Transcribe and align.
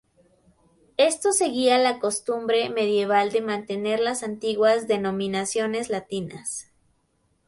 Esto 0.97 1.31
seguía 1.31 1.77
la 1.77 1.99
costumbre 1.99 2.71
medieval 2.71 3.31
de 3.31 3.39
mantener 3.41 3.99
las 3.99 4.23
antiguas 4.23 4.87
denominaciones 4.87 5.89
latinas. 5.91 6.71